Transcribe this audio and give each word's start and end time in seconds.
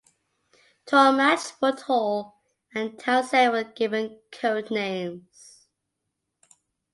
Tallmadge, 0.87 1.61
Woodhull, 1.61 2.35
and 2.73 2.97
Townsend 2.97 3.51
were 3.51 3.63
given 3.65 4.19
code 4.31 4.71
names. 4.71 5.67